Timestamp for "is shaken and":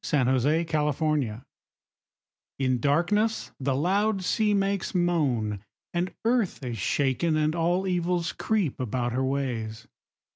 6.65-7.53